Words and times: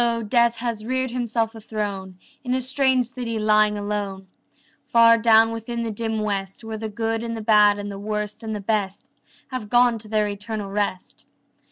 Death 0.29 0.55
has 0.55 0.83
reared 0.83 1.11
himself 1.11 1.53
a 1.53 1.61
throne 1.61 2.15
In 2.43 2.55
a 2.55 2.61
strange 2.61 3.05
city 3.09 3.37
lying 3.37 3.77
alone 3.77 4.25
Far 4.83 5.15
down 5.19 5.51
within 5.51 5.83
the 5.83 5.91
dim 5.91 6.21
West, 6.21 6.63
Where 6.63 6.79
the 6.79 6.89
good 6.89 7.21
and 7.21 7.37
the 7.37 7.43
bad 7.43 7.77
and 7.77 7.91
the 7.91 7.99
worst 7.99 8.41
and 8.41 8.55
the 8.55 8.61
best 8.61 9.11
Have 9.49 9.69
gone 9.69 9.99
to 9.99 10.07
their 10.07 10.27
eternal 10.27 10.71
rest. 10.71 11.25